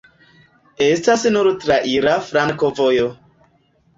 Estas 0.85 1.25
nur 1.35 1.49
traira 1.65 2.15
flankovojo. 2.29 3.07